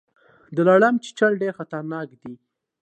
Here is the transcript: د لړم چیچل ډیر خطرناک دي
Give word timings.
د 0.55 0.57
لړم 0.69 0.93
چیچل 1.03 1.31
ډیر 1.41 1.51
خطرناک 1.59 2.07
دي 2.21 2.33